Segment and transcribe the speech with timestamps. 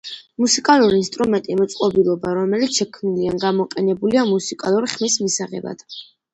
[0.43, 5.89] მუსიკალური ინსტრუმენტი მოწყობილობა რომელიც შექმნილი ან და გამოყენებულია მუსიკალური ხმის მისაღებად.